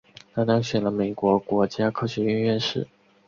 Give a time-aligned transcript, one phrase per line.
[0.33, 2.87] 他当选了美国国家科学院院士。